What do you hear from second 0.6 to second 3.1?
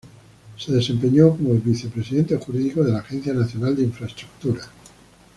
desempeñó como Vicepresidente Jurídico de la